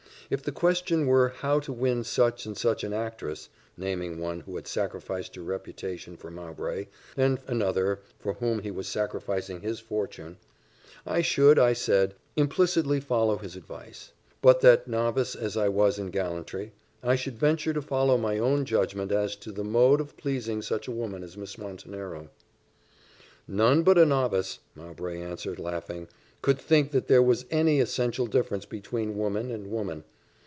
[0.31, 4.55] If the question were how to win such and such an actress (naming one who
[4.55, 10.37] had sacrificed her reputation for Mowbray, and another, for whom he was sacrificing his fortune),
[11.05, 16.11] I should, I said, implicitly follow his advice; but that, novice as I was in
[16.11, 16.71] gallantry,
[17.03, 20.87] I should venture to follow my own judgment as to the mode of pleasing such
[20.87, 22.29] a woman as Miss Montenero.
[23.49, 26.07] "None but a novice," Mowbray answered, laughing,
[26.41, 30.05] "could think that there was any essential difference between woman and woman."